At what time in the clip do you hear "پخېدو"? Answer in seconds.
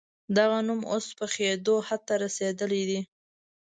1.17-1.75